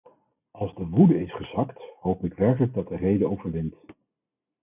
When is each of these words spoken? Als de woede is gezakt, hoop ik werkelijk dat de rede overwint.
Als 0.51 0.73
de 0.75 0.85
woede 0.87 1.19
is 1.21 1.33
gezakt, 1.33 1.79
hoop 1.99 2.23
ik 2.25 2.33
werkelijk 2.33 2.73
dat 2.73 2.87
de 2.87 2.95
rede 2.95 3.27
overwint. 3.29 3.75